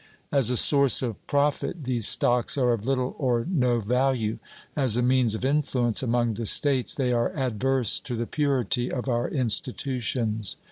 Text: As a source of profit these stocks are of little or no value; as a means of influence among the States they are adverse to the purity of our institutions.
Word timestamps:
As 0.31 0.49
a 0.49 0.57
source 0.57 1.03
of 1.03 1.27
profit 1.27 1.83
these 1.83 2.07
stocks 2.07 2.57
are 2.57 2.73
of 2.73 2.87
little 2.87 3.15
or 3.19 3.45
no 3.47 3.79
value; 3.79 4.39
as 4.75 4.97
a 4.97 5.03
means 5.03 5.35
of 5.35 5.45
influence 5.45 6.01
among 6.01 6.33
the 6.33 6.47
States 6.47 6.95
they 6.95 7.11
are 7.13 7.31
adverse 7.35 7.99
to 7.99 8.15
the 8.17 8.25
purity 8.25 8.91
of 8.91 9.07
our 9.07 9.29
institutions. 9.29 10.57